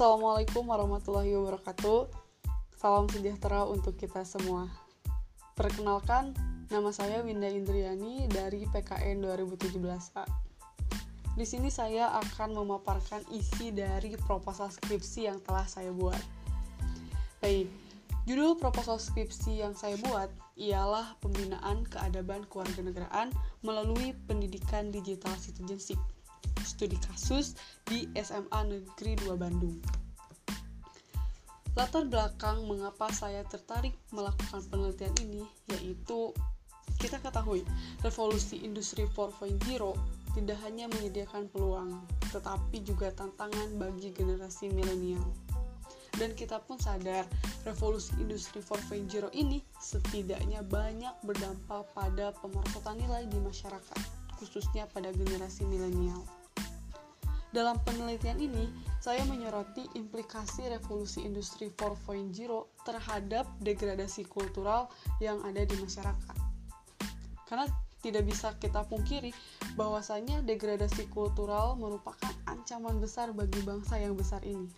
Assalamualaikum 0.00 0.64
warahmatullahi 0.64 1.36
wabarakatuh. 1.36 2.08
Salam 2.72 3.04
sejahtera 3.12 3.68
untuk 3.68 4.00
kita 4.00 4.24
semua. 4.24 4.64
Perkenalkan, 5.52 6.32
nama 6.72 6.88
saya 6.88 7.20
Winda 7.20 7.44
Indriani 7.44 8.24
dari 8.24 8.64
PKN 8.64 9.20
2017A. 9.20 10.24
Di 11.36 11.44
sini 11.44 11.68
saya 11.68 12.16
akan 12.16 12.64
memaparkan 12.64 13.28
isi 13.28 13.76
dari 13.76 14.16
proposal 14.24 14.72
skripsi 14.72 15.28
yang 15.28 15.36
telah 15.44 15.68
saya 15.68 15.92
buat. 15.92 16.24
Baik, 17.44 17.68
judul 18.24 18.56
proposal 18.56 18.96
skripsi 18.96 19.60
yang 19.60 19.76
saya 19.76 20.00
buat 20.00 20.32
ialah 20.56 21.12
pembinaan 21.20 21.84
keadaban 21.84 22.48
kewarganegaraan 22.48 23.36
melalui 23.60 24.16
pendidikan 24.24 24.88
digital 24.88 25.36
citizenship 25.36 26.00
studi 26.62 26.96
kasus 27.00 27.58
di 27.86 28.06
SMA 28.16 28.60
Negeri 28.68 29.18
2 29.24 29.34
Bandung. 29.36 29.76
Latar 31.78 32.04
belakang 32.10 32.66
mengapa 32.66 33.08
saya 33.14 33.46
tertarik 33.46 33.94
melakukan 34.10 34.60
penelitian 34.68 35.14
ini 35.22 35.42
yaitu 35.70 36.34
kita 37.00 37.16
ketahui 37.22 37.64
revolusi 38.04 38.60
industri 38.60 39.08
4.0 39.08 39.56
tidak 40.36 40.58
hanya 40.62 40.86
menyediakan 40.86 41.50
peluang, 41.50 42.06
tetapi 42.30 42.84
juga 42.86 43.10
tantangan 43.10 43.74
bagi 43.80 44.14
generasi 44.14 44.70
milenial. 44.70 45.22
Dan 46.18 46.34
kita 46.34 46.58
pun 46.62 46.76
sadar, 46.76 47.24
revolusi 47.64 48.12
industri 48.18 48.62
4.0 48.62 49.30
ini 49.34 49.62
setidaknya 49.78 50.62
banyak 50.66 51.14
berdampak 51.22 51.86
pada 51.94 52.34
pemerosotan 52.38 52.98
nilai 52.98 53.24
di 53.30 53.38
masyarakat, 53.38 54.00
khususnya 54.38 54.90
pada 54.90 55.14
generasi 55.14 55.66
milenial. 55.66 56.20
Dalam 57.50 57.82
penelitian 57.82 58.38
ini, 58.38 58.70
saya 59.02 59.26
menyoroti 59.26 59.82
implikasi 59.98 60.70
revolusi 60.70 61.26
industri 61.26 61.66
4.0 61.74 62.30
terhadap 62.86 63.50
degradasi 63.58 64.22
kultural 64.30 64.86
yang 65.18 65.42
ada 65.42 65.66
di 65.66 65.74
masyarakat. 65.74 66.36
Karena 67.50 67.66
tidak 68.00 68.24
bisa 68.30 68.54
kita 68.62 68.86
pungkiri 68.86 69.34
bahwasanya 69.74 70.46
degradasi 70.46 71.10
kultural 71.10 71.74
merupakan 71.74 72.32
ancaman 72.46 73.02
besar 73.02 73.34
bagi 73.34 73.60
bangsa 73.66 73.98
yang 73.98 74.14
besar 74.14 74.40
ini. 74.46 74.70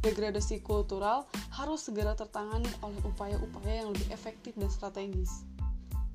Degradasi 0.00 0.60
kultural 0.60 1.24
harus 1.56 1.84
segera 1.84 2.16
tertangani 2.16 2.68
oleh 2.80 3.00
upaya-upaya 3.04 3.84
yang 3.84 3.92
lebih 3.92 4.08
efektif 4.12 4.56
dan 4.56 4.68
strategis. 4.68 5.44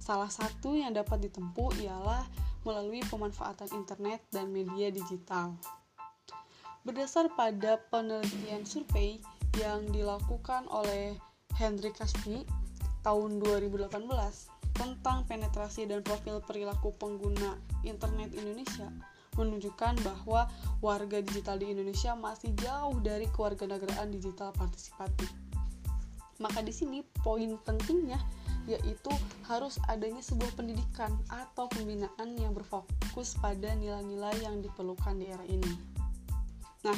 Salah 0.02 0.30
satu 0.30 0.78
yang 0.78 0.94
dapat 0.94 1.30
ditempuh 1.30 1.82
ialah 1.82 2.26
melalui 2.66 3.00
pemanfaatan 3.08 3.70
internet 3.72 4.26
dan 4.34 4.50
media 4.50 4.90
digital. 4.90 5.54
Berdasar 6.84 7.30
pada 7.38 7.80
penelitian 7.94 8.66
survei 8.66 9.22
yang 9.62 9.88
dilakukan 9.94 10.68
oleh 10.68 11.16
Henry 11.56 11.94
Kaspi 11.96 12.44
tahun 13.06 13.40
2018 13.40 13.96
tentang 14.76 15.24
penetrasi 15.24 15.88
dan 15.88 16.04
profil 16.04 16.44
perilaku 16.44 16.92
pengguna 17.00 17.56
internet 17.88 18.36
Indonesia 18.36 18.92
menunjukkan 19.36 20.00
bahwa 20.04 20.48
warga 20.80 21.20
digital 21.20 21.60
di 21.60 21.72
Indonesia 21.72 22.16
masih 22.16 22.56
jauh 22.60 22.98
dari 23.04 23.28
kewarganegaraan 23.32 24.12
digital 24.12 24.52
partisipatif. 24.56 25.32
Maka 26.40 26.60
di 26.64 26.72
sini 26.76 27.00
poin 27.24 27.56
pentingnya 27.64 28.20
yaitu 28.66 29.14
harus 29.46 29.78
adanya 29.90 30.22
sebuah 30.22 30.54
pendidikan 30.58 31.14
atau 31.30 31.70
pembinaan 31.70 32.34
yang 32.38 32.54
berfokus 32.54 33.38
pada 33.38 33.74
nilai-nilai 33.78 34.42
yang 34.42 34.62
diperlukan 34.62 35.16
di 35.22 35.26
era 35.30 35.46
ini. 35.46 35.74
Nah, 36.86 36.98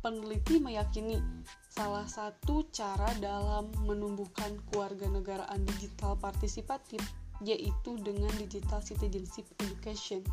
peneliti 0.00 0.60
meyakini 0.60 1.20
salah 1.68 2.08
satu 2.08 2.66
cara 2.72 3.12
dalam 3.20 3.68
menumbuhkan 3.84 4.56
kewarganegaraan 4.72 5.62
digital 5.76 6.16
partisipatif 6.18 7.00
yaitu 7.44 7.94
dengan 8.02 8.30
digital 8.40 8.82
citizenship 8.82 9.46
education 9.62 10.24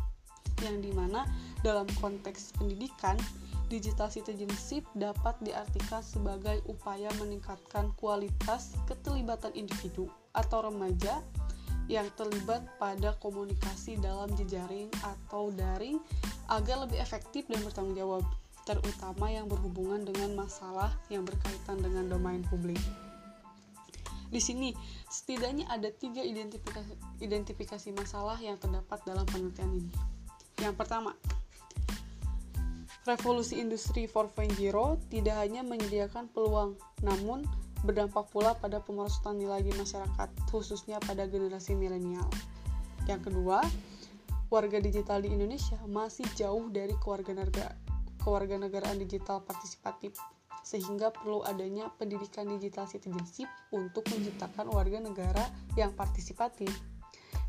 yang 0.64 0.80
di 0.80 0.90
mana 0.90 1.28
dalam 1.60 1.86
konteks 2.00 2.56
pendidikan 2.56 3.14
digital 3.66 4.06
citizenship 4.06 4.86
dapat 4.94 5.34
diartikan 5.42 6.02
sebagai 6.02 6.62
upaya 6.70 7.10
meningkatkan 7.18 7.90
kualitas 7.98 8.78
keterlibatan 8.86 9.50
individu 9.58 10.06
atau 10.34 10.70
remaja 10.70 11.22
yang 11.86 12.06
terlibat 12.18 12.66
pada 12.82 13.14
komunikasi 13.22 13.98
dalam 14.02 14.30
jejaring 14.34 14.90
atau 15.06 15.54
daring 15.54 16.02
agar 16.50 16.82
lebih 16.86 16.98
efektif 16.98 17.46
dan 17.46 17.62
bertanggung 17.62 17.94
jawab, 17.94 18.22
terutama 18.66 19.30
yang 19.30 19.46
berhubungan 19.46 20.02
dengan 20.02 20.34
masalah 20.34 20.94
yang 21.10 21.22
berkaitan 21.22 21.78
dengan 21.78 22.10
domain 22.10 22.42
publik. 22.50 22.78
Di 24.26 24.42
sini, 24.42 24.74
setidaknya 25.06 25.70
ada 25.70 25.86
tiga 25.94 26.18
identifikasi, 26.18 27.22
identifikasi 27.22 27.88
masalah 27.94 28.34
yang 28.42 28.58
terdapat 28.58 28.98
dalam 29.06 29.22
penelitian 29.30 29.70
ini. 29.70 29.92
Yang 30.58 30.74
pertama, 30.74 31.14
revolusi 33.06 33.62
industri 33.62 34.10
4.0 34.10 34.58
tidak 35.14 35.36
hanya 35.38 35.62
menyediakan 35.62 36.26
peluang, 36.34 36.74
namun 37.06 37.46
berdampak 37.86 38.26
pula 38.34 38.58
pada 38.58 38.82
pemerosotan 38.82 39.38
nilai 39.38 39.62
di 39.62 39.70
masyarakat, 39.78 40.28
khususnya 40.50 40.98
pada 41.06 41.30
generasi 41.30 41.78
milenial. 41.78 42.26
Yang 43.06 43.30
kedua, 43.30 43.62
warga 44.50 44.82
digital 44.82 45.22
di 45.22 45.30
Indonesia 45.30 45.78
masih 45.86 46.26
jauh 46.34 46.66
dari 46.66 46.98
kewarganegaraan 48.18 48.98
digital 48.98 49.38
partisipatif, 49.46 50.18
sehingga 50.66 51.14
perlu 51.14 51.46
adanya 51.46 51.86
pendidikan 51.94 52.50
digital 52.50 52.90
citizenship 52.90 53.46
untuk 53.70 54.02
menciptakan 54.10 54.66
warga 54.74 54.98
negara 54.98 55.46
yang 55.78 55.94
partisipatif. 55.94 56.74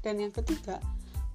Dan 0.06 0.22
yang 0.22 0.30
ketiga, 0.30 0.78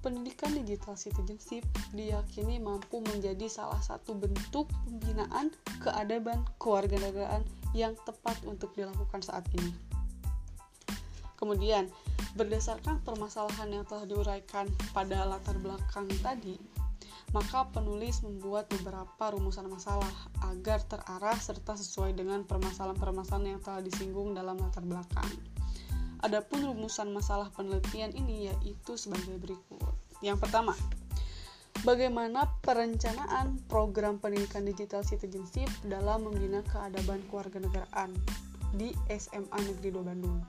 pendidikan 0.03 0.51
digital 0.51 0.99
citizenship 0.99 1.63
diyakini 1.95 2.59
mampu 2.59 2.99
menjadi 2.99 3.47
salah 3.47 3.79
satu 3.79 4.19
bentuk 4.19 4.67
pembinaan 4.83 5.55
keadaban 5.79 6.43
kewarganegaraan 6.59 7.47
yang 7.71 7.95
tepat 8.03 8.35
untuk 8.43 8.75
dilakukan 8.75 9.23
saat 9.23 9.47
ini. 9.55 9.71
Kemudian, 11.39 11.87
berdasarkan 12.35 13.03
permasalahan 13.03 13.71
yang 13.71 13.83
telah 13.87 14.03
diuraikan 14.03 14.67
pada 14.91 15.27
latar 15.27 15.55
belakang 15.59 16.07
tadi, 16.23 16.55
maka 17.35 17.65
penulis 17.73 18.21
membuat 18.21 18.69
beberapa 18.69 19.33
rumusan 19.33 19.67
masalah 19.67 20.07
agar 20.47 20.85
terarah 20.85 21.35
serta 21.35 21.73
sesuai 21.73 22.13
dengan 22.13 22.45
permasalahan-permasalahan 22.45 23.57
yang 23.57 23.61
telah 23.63 23.81
disinggung 23.81 24.37
dalam 24.37 24.55
latar 24.61 24.85
belakang. 24.85 25.27
Adapun 26.23 26.63
rumusan 26.63 27.11
masalah 27.11 27.51
penelitian 27.51 28.15
ini 28.15 28.47
yaitu 28.47 28.95
sebagai 28.95 29.35
berikut. 29.35 29.82
Yang 30.23 30.47
pertama, 30.47 30.73
Bagaimana 31.83 32.47
perencanaan 32.63 33.59
program 33.67 34.15
pendidikan 34.15 34.63
digital 34.63 35.03
citizenship 35.03 35.67
dalam 35.83 36.23
membina 36.23 36.63
keadaban 36.63 37.19
kewarganegaraan 37.27 38.15
di 38.79 38.95
SMA 39.11 39.59
Negeri 39.67 39.91
2 39.91 39.99
Bandung? 39.99 40.39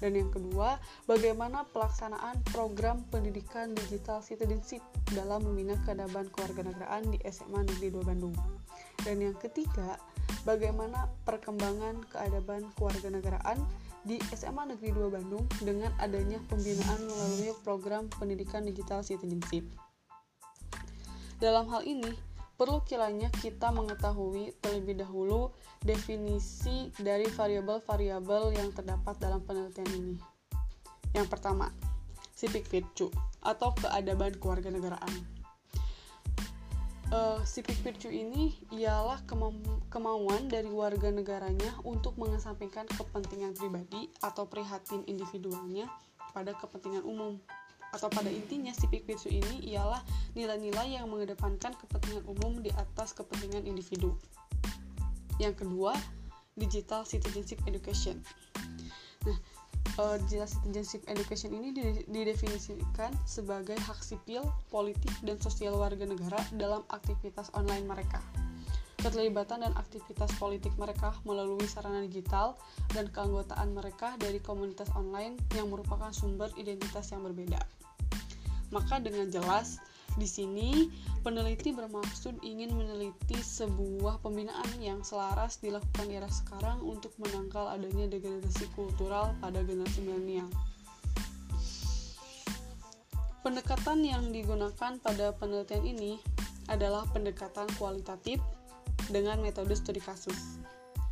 Dan 0.00 0.16
yang 0.16 0.32
kedua, 0.32 0.80
bagaimana 1.04 1.68
pelaksanaan 1.68 2.40
program 2.48 3.04
pendidikan 3.12 3.76
digital 3.76 4.24
citizenship 4.24 4.80
dalam 5.12 5.44
membina 5.44 5.76
keadaban 5.84 6.32
kewarganegaraan 6.32 7.12
di 7.12 7.20
SMA 7.28 7.60
Negeri 7.60 8.00
2 8.00 8.00
Bandung? 8.00 8.32
Dan 9.04 9.20
yang 9.20 9.36
ketiga, 9.36 10.00
bagaimana 10.48 11.12
perkembangan 11.28 12.08
keadaban 12.08 12.72
kewarganegaraan 12.80 13.60
di 14.04 14.16
SMA 14.32 14.72
Negeri 14.72 14.96
2 14.96 15.12
Bandung 15.12 15.44
dengan 15.60 15.92
adanya 16.00 16.40
pembinaan 16.48 17.00
melalui 17.04 17.52
program 17.60 18.08
pendidikan 18.16 18.64
digital 18.64 19.04
citizenship. 19.04 19.66
Dalam 21.40 21.68
hal 21.72 21.84
ini, 21.88 22.12
perlu 22.60 22.84
kiranya 22.84 23.32
kita 23.40 23.72
mengetahui 23.72 24.52
terlebih 24.60 25.00
dahulu 25.00 25.52
definisi 25.80 26.92
dari 27.00 27.24
variabel-variabel 27.28 28.56
yang 28.56 28.68
terdapat 28.76 29.16
dalam 29.16 29.40
penelitian 29.44 29.88
ini. 29.96 30.14
Yang 31.16 31.26
pertama, 31.32 31.72
civic 32.36 32.68
virtue 32.68 33.08
atau 33.40 33.72
keadaban 33.80 34.36
kewarganegaraan. 34.36 35.39
Uh, 37.10 37.42
civic 37.42 37.74
virtue 37.82 38.06
ini 38.06 38.54
ialah 38.70 39.18
kemauan 39.90 40.46
dari 40.46 40.70
warga 40.70 41.10
negaranya 41.10 41.74
untuk 41.82 42.14
mengesampingkan 42.14 42.86
kepentingan 42.86 43.50
pribadi 43.58 44.06
atau 44.22 44.46
prihatin 44.46 45.02
individualnya 45.10 45.90
pada 46.30 46.54
kepentingan 46.54 47.02
umum 47.02 47.34
atau 47.90 48.06
pada 48.06 48.30
intinya 48.30 48.70
civic 48.70 49.02
virtue 49.10 49.34
ini 49.34 49.74
ialah 49.74 49.98
nilai-nilai 50.38 51.02
yang 51.02 51.10
mengedepankan 51.10 51.74
kepentingan 51.82 52.22
umum 52.30 52.62
di 52.62 52.70
atas 52.78 53.10
kepentingan 53.10 53.66
individu. 53.66 54.14
Yang 55.42 55.66
kedua, 55.66 55.98
digital 56.54 57.02
citizenship 57.02 57.58
education. 57.66 58.22
Uh, 59.98 60.16
digital 60.28 60.46
citizenship 60.46 61.02
education 61.10 61.50
ini 61.50 61.74
didefinisikan 62.06 63.10
sebagai 63.26 63.74
hak 63.74 63.98
sipil, 64.00 64.46
politik, 64.70 65.10
dan 65.26 65.36
sosial 65.42 65.74
warga 65.76 66.06
negara 66.06 66.38
dalam 66.54 66.86
aktivitas 66.94 67.50
online 67.58 67.84
mereka. 67.84 68.22
keterlibatan 69.00 69.64
dan 69.64 69.72
aktivitas 69.80 70.28
politik 70.36 70.76
mereka 70.76 71.16
melalui 71.24 71.64
sarana 71.64 72.04
digital, 72.04 72.60
dan 72.92 73.08
keanggotaan 73.08 73.72
mereka 73.72 74.14
dari 74.20 74.38
komunitas 74.44 74.92
online 74.92 75.40
yang 75.56 75.72
merupakan 75.72 76.12
sumber 76.12 76.52
identitas 76.60 77.08
yang 77.08 77.24
berbeda. 77.24 77.58
Maka 78.70 79.00
dengan 79.00 79.32
jelas, 79.32 79.80
di 80.18 80.26
sini 80.26 80.90
peneliti 81.22 81.70
bermaksud 81.70 82.42
ingin 82.42 82.74
meneliti 82.74 83.38
sebuah 83.38 84.18
pembinaan 84.24 84.74
yang 84.82 85.04
selaras 85.06 85.62
dilakukan 85.62 86.10
di 86.10 86.18
era 86.18 86.26
sekarang 86.26 86.82
untuk 86.82 87.14
menangkal 87.22 87.70
adanya 87.70 88.10
degradasi 88.10 88.66
kultural 88.74 89.36
pada 89.38 89.62
generasi 89.62 90.02
milenial. 90.02 90.50
Pendekatan 93.40 94.04
yang 94.04 94.34
digunakan 94.34 95.00
pada 95.00 95.32
penelitian 95.32 95.84
ini 95.86 96.12
adalah 96.68 97.08
pendekatan 97.08 97.66
kualitatif 97.80 98.38
dengan 99.08 99.40
metode 99.40 99.72
studi 99.74 99.98
kasus. 99.98 100.60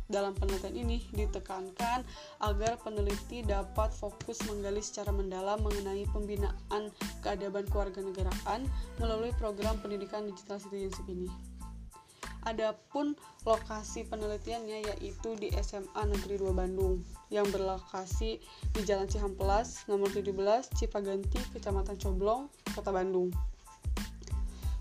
Dalam 0.09 0.33
penelitian 0.33 0.73
ini 0.73 0.97
ditekankan 1.13 2.01
agar 2.41 2.81
peneliti 2.81 3.45
dapat 3.45 3.93
fokus 3.93 4.41
menggali 4.49 4.81
secara 4.81 5.13
mendalam 5.13 5.61
mengenai 5.61 6.09
pembinaan 6.09 6.89
keadaban 7.21 7.69
kewarganegaraan 7.69 8.65
melalui 8.97 9.29
program 9.37 9.77
pendidikan 9.77 10.25
digital 10.25 10.57
citizenship 10.57 11.05
ini. 11.05 11.29
Adapun 12.49 13.13
lokasi 13.45 14.07
penelitiannya 14.09 14.95
yaitu 14.95 15.37
di 15.37 15.53
SMA 15.61 16.01
Negeri 16.09 16.41
2 16.41 16.57
Bandung 16.57 17.05
yang 17.29 17.45
berlokasi 17.53 18.41
di 18.73 18.81
Jalan 18.81 19.05
Cihampelas 19.05 19.85
nomor 19.85 20.09
17 20.09 20.33
Cipaganti 20.73 21.37
Kecamatan 21.53 21.99
Coblong 22.01 22.49
Kota 22.73 22.89
Bandung. 22.89 23.29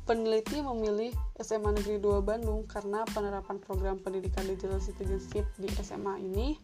Peneliti 0.08 0.64
memilih 0.64 1.12
SMA 1.36 1.76
Negeri 1.76 2.00
2 2.00 2.24
Bandung 2.24 2.64
karena 2.64 3.04
penerapan 3.12 3.60
program 3.60 4.00
pendidikan 4.00 4.40
digital 4.48 4.80
citizenship 4.80 5.44
di 5.60 5.68
SMA 5.84 6.24
ini 6.24 6.56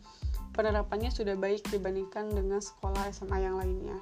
penerapannya 0.57 1.13
sudah 1.13 1.37
baik 1.37 1.61
dibandingkan 1.69 2.33
dengan 2.33 2.65
sekolah 2.65 3.05
SMA 3.13 3.45
yang 3.45 3.61
lainnya 3.61 4.01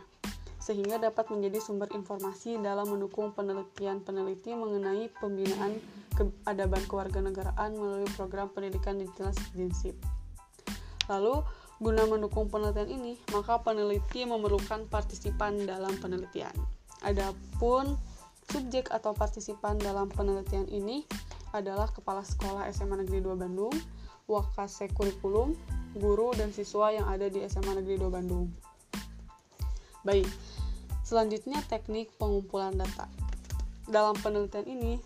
sehingga 0.62 1.02
dapat 1.02 1.26
menjadi 1.34 1.58
sumber 1.58 1.90
informasi 1.90 2.54
dalam 2.62 2.86
mendukung 2.86 3.34
penelitian 3.34 3.98
peneliti 3.98 4.54
mengenai 4.54 5.10
pembinaan 5.18 5.74
keadaban 6.14 6.86
kewarganegaraan 6.86 7.74
melalui 7.74 8.06
program 8.14 8.46
pendidikan 8.46 8.94
digital 8.94 9.34
citizenship. 9.34 9.98
Lalu, 11.10 11.42
guna 11.82 12.06
mendukung 12.06 12.46
penelitian 12.46 12.94
ini, 12.94 13.18
maka 13.34 13.58
peneliti 13.58 14.22
memerlukan 14.22 14.86
partisipan 14.86 15.66
dalam 15.66 15.98
penelitian. 15.98 16.54
Adapun 17.02 17.98
subjek 18.50 18.90
atau 18.90 19.14
partisipan 19.14 19.78
dalam 19.78 20.10
penelitian 20.10 20.66
ini 20.72 21.06
adalah 21.52 21.86
kepala 21.92 22.24
sekolah 22.24 22.66
SMA 22.72 23.04
Negeri 23.04 23.22
2 23.22 23.36
Bandung, 23.36 23.74
wakase 24.26 24.88
kurikulum, 24.96 25.52
guru 25.94 26.32
dan 26.34 26.48
siswa 26.50 26.90
yang 26.90 27.06
ada 27.06 27.28
di 27.28 27.44
SMA 27.46 27.76
Negeri 27.78 28.00
2 28.00 28.08
Bandung. 28.08 28.48
Baik, 30.02 30.26
Selanjutnya 31.12 31.60
teknik 31.68 32.08
pengumpulan 32.16 32.72
data. 32.72 33.04
Dalam 33.84 34.16
penelitian 34.24 34.64
ini, 34.64 34.96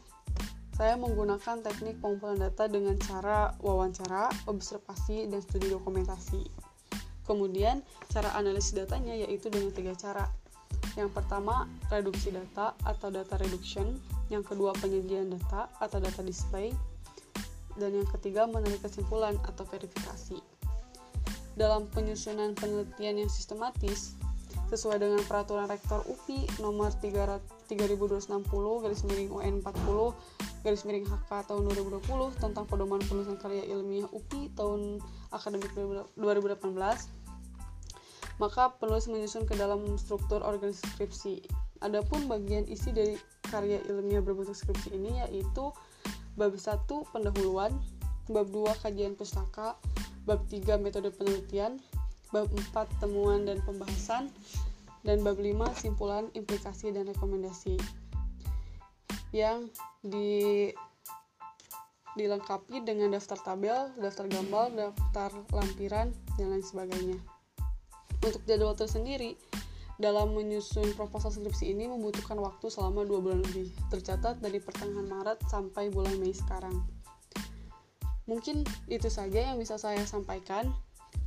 saya 0.79 0.95
menggunakan 0.95 1.67
teknik 1.67 1.99
pengumpulan 1.99 2.39
data 2.39 2.71
dengan 2.71 2.95
cara 3.01 3.51
wawancara, 3.59 4.31
observasi, 4.47 5.27
dan 5.27 5.43
studi 5.43 5.67
dokumentasi. 5.67 6.47
Kemudian, 7.27 7.83
cara 8.07 8.39
analisis 8.39 8.79
datanya 8.79 9.19
yaitu 9.19 9.51
dengan 9.51 9.75
tiga 9.75 9.99
cara. 9.99 10.31
Yang 10.97 11.13
pertama, 11.13 11.69
reduksi 11.93 12.33
data 12.33 12.73
atau 12.83 13.13
data 13.13 13.37
reduction. 13.37 14.01
Yang 14.33 14.57
kedua, 14.57 14.73
penyajian 14.81 15.31
data 15.31 15.69
atau 15.79 16.01
data 16.01 16.25
display. 16.25 16.73
Dan 17.77 17.93
yang 17.93 18.09
ketiga, 18.09 18.49
menarik 18.49 18.81
kesimpulan 18.81 19.37
atau 19.45 19.69
verifikasi. 19.69 20.41
Dalam 21.57 21.89
penyusunan 21.93 22.57
penelitian 22.57 23.21
yang 23.21 23.31
sistematis, 23.33 24.17
sesuai 24.67 24.99
dengan 24.99 25.23
peraturan 25.31 25.71
rektor 25.71 26.03
UPI 26.11 26.59
nomor 26.59 26.91
3260 26.91 28.83
garis 28.83 29.03
miring 29.07 29.31
UN 29.31 29.55
40 29.63 30.67
garis 30.67 30.83
miring 30.83 31.07
HK 31.07 31.31
tahun 31.47 31.63
2020 31.71 32.43
tentang 32.43 32.67
pedoman 32.67 32.99
penulisan 33.07 33.39
karya 33.39 33.63
ilmiah 33.71 34.11
UPI 34.11 34.51
tahun 34.59 34.99
akademik 35.31 35.71
2018 36.19 36.67
maka 38.37 38.77
penulis 38.77 39.09
menyusun 39.09 39.49
ke 39.49 39.57
dalam 39.57 39.83
struktur 39.97 40.45
organisasi 40.45 40.85
skripsi. 40.97 41.35
Adapun 41.85 42.29
bagian 42.29 42.65
isi 42.69 42.93
dari 42.93 43.17
karya 43.49 43.81
ilmiah 43.89 44.21
berbentuk 44.25 44.57
skripsi 44.57 44.97
ini 44.97 45.21
yaitu 45.25 45.73
bab 46.37 46.53
1 46.53 46.85
pendahuluan, 47.13 47.73
bab 48.29 48.49
2 48.53 48.83
kajian 48.85 49.17
pustaka, 49.17 49.77
bab 50.29 50.45
3 50.53 50.77
metode 50.81 51.09
penelitian, 51.13 51.81
bab 52.33 52.49
4 52.75 53.01
temuan 53.01 53.49
dan 53.49 53.61
pembahasan, 53.65 54.29
dan 55.07 55.25
bab 55.25 55.41
5 55.41 55.73
simpulan, 55.79 56.29
implikasi, 56.37 56.93
dan 56.93 57.09
rekomendasi 57.09 57.81
yang 59.35 59.69
di 60.03 60.71
dilengkapi 62.17 62.81
dengan 62.81 63.13
daftar 63.13 63.37
tabel, 63.45 63.93
daftar 64.01 64.25
gambar, 64.25 64.73
daftar 64.73 65.31
lampiran, 65.53 66.09
dan 66.41 66.47
lain 66.49 66.65
sebagainya. 66.65 67.36
Untuk 68.27 68.43
jadwal 68.43 68.75
tersendiri, 68.75 69.39
dalam 70.03 70.35
menyusun 70.35 70.93
proposal 70.99 71.31
skripsi 71.31 71.73
ini 71.73 71.87
membutuhkan 71.87 72.37
waktu 72.43 72.67
selama 72.69 73.07
dua 73.07 73.23
bulan 73.23 73.41
lebih, 73.47 73.71
tercatat 73.89 74.43
dari 74.43 74.59
pertengahan 74.59 75.07
Maret 75.07 75.47
sampai 75.47 75.89
bulan 75.89 76.19
Mei 76.19 76.35
sekarang. 76.35 76.75
Mungkin 78.27 78.67
itu 78.91 79.07
saja 79.07 79.55
yang 79.55 79.63
bisa 79.63 79.79
saya 79.79 80.03
sampaikan. 80.03 80.69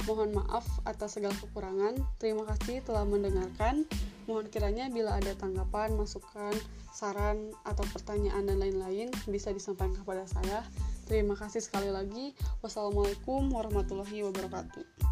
Mohon 0.03 0.43
maaf 0.43 0.67
atas 0.83 1.15
segala 1.15 1.31
kekurangan. 1.39 1.95
Terima 2.19 2.43
kasih 2.43 2.83
telah 2.83 3.07
mendengarkan. 3.07 3.87
Mohon 4.27 4.51
kiranya 4.51 4.85
bila 4.91 5.15
ada 5.15 5.31
tanggapan, 5.39 5.95
masukan, 5.95 6.53
saran, 6.91 7.55
atau 7.63 7.87
pertanyaan 7.95 8.45
dan 8.45 8.59
lain-lain 8.59 9.07
bisa 9.31 9.55
disampaikan 9.55 9.95
kepada 9.95 10.27
saya. 10.27 10.67
Terima 11.07 11.33
kasih 11.33 11.63
sekali 11.63 11.89
lagi. 11.89 12.35
Wassalamualaikum 12.59 13.49
warahmatullahi 13.49 14.27
wabarakatuh. 14.27 15.08